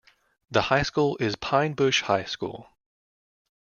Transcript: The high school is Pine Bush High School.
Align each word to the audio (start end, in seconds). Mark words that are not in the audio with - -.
The 0.49 0.63
high 0.63 0.81
school 0.81 1.15
is 1.19 1.35
Pine 1.35 1.73
Bush 1.73 2.01
High 2.01 2.23
School. 2.23 2.67